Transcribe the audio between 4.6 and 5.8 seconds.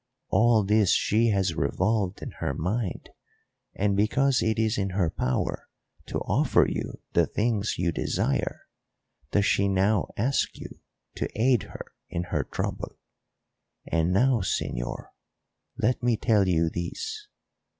in her power